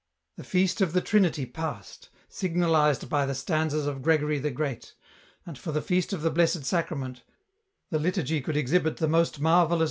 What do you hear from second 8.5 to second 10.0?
exhibit the most marvellous 280 EN ROUTE.